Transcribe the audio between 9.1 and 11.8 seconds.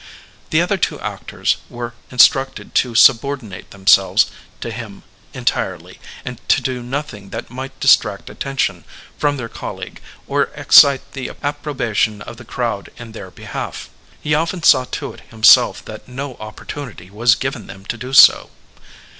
from their colleague or excite the appro